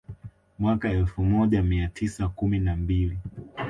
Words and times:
Mwaka 0.59 0.87
wa 0.87 0.93
elfu 0.93 1.23
moja 1.23 1.63
mia 1.63 1.87
tisa 1.87 2.27
kumi 2.29 2.59
na 2.59 2.75
mbili 2.75 3.17